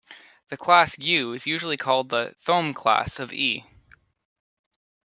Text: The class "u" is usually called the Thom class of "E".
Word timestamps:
The 0.49 0.57
class 0.57 0.97
"u" 0.97 1.33
is 1.33 1.45
usually 1.45 1.77
called 1.77 2.09
the 2.09 2.33
Thom 2.39 2.73
class 2.73 3.19
of 3.19 3.31
"E". 3.31 3.63